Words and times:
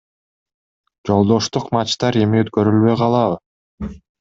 Жолдоштук 1.09 1.69
матчтар 1.77 2.19
эми 2.23 2.43
өткөрүлбөй 2.47 2.99
калабы? 3.05 3.95